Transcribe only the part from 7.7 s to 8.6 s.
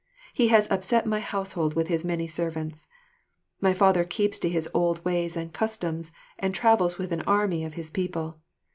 his people.